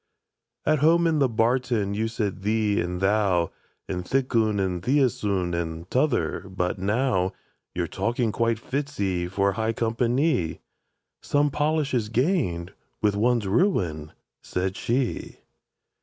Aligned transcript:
—"At 0.65 0.79
home 0.79 1.05
in 1.05 1.19
the 1.19 1.29
barton 1.29 1.93
you 1.93 2.07
said 2.07 2.41
'thee' 2.41 2.81
and 2.81 2.99
'thou,' 3.01 3.51
And 3.87 4.03
'thik 4.03 4.35
oon,' 4.35 4.59
and 4.59 4.81
'theäs 4.81 5.23
oon,' 5.23 5.53
and 5.53 5.87
't'other'; 5.91 6.49
but 6.49 6.79
now 6.79 7.33
Your 7.75 7.85
talking 7.85 8.31
quite 8.31 8.57
fits 8.57 8.99
'ee 8.99 9.27
for 9.27 9.51
high 9.51 9.73
compa 9.73 10.09
ny!"— 10.09 10.59
"Some 11.21 11.51
polish 11.51 11.93
is 11.93 12.09
gained 12.09 12.73
with 13.03 13.15
one's 13.15 13.45
ruin," 13.45 14.11
said 14.41 14.75
she. 14.75 15.37